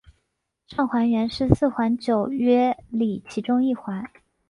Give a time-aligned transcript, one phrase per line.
[0.65, 4.09] 上环原是四环九约里其中一环。